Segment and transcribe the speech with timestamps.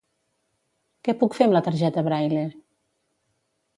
[1.07, 2.47] Què puc fer amb la targeta Braille?